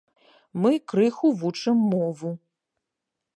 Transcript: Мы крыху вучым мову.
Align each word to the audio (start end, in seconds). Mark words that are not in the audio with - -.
Мы 0.61 0.71
крыху 0.93 1.27
вучым 1.41 1.77
мову. 1.91 2.31